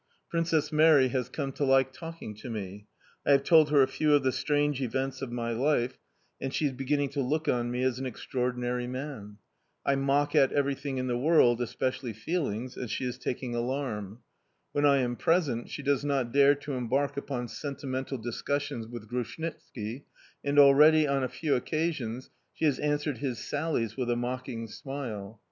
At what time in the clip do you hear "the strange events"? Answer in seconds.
4.23-5.21